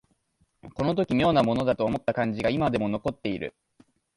[0.73, 3.53] この時妙なものだと思った感じが今でも残っている